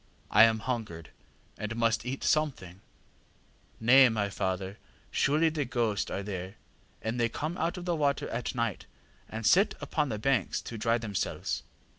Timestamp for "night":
8.55-8.87